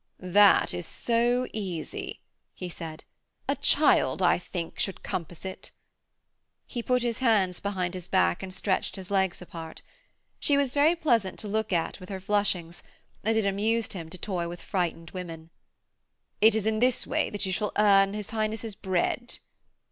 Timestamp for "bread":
18.73-19.37